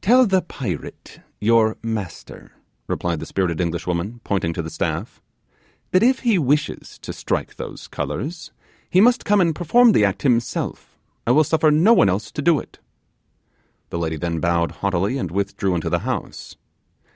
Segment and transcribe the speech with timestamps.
[0.00, 2.50] 'Tell the Pirate your master,'
[2.88, 5.22] replied the spirited Englishwoman, pointing to the staff,
[5.92, 8.50] 'that if he wishes to strike these colours,
[8.90, 12.42] he must come and perform the act himself; I will suffer no one else to
[12.42, 12.80] do it.'
[13.90, 16.56] The lady then bowed haughtily and withdrew into the house.